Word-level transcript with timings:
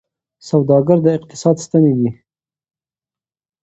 سوداګر 0.49 0.97
د 1.03 1.07
اقتصاد 1.17 1.55
ستني 1.65 1.93
دي. 1.99 2.09